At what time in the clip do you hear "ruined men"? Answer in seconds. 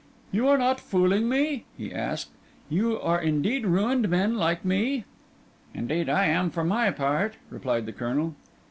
3.67-4.35